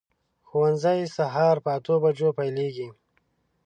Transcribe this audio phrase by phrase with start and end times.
[0.47, 2.87] ښوونځی سهار په اتو بجو پیلېږي.